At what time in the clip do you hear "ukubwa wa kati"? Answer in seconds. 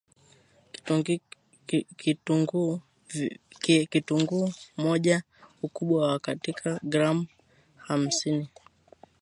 5.63-6.51